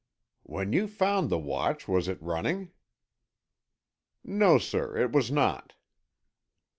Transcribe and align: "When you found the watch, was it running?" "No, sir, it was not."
"When 0.41 0.73
you 0.73 0.87
found 0.87 1.29
the 1.29 1.37
watch, 1.37 1.87
was 1.87 2.07
it 2.07 2.19
running?" 2.23 2.71
"No, 4.23 4.57
sir, 4.57 4.97
it 4.97 5.11
was 5.11 5.29
not." 5.31 5.75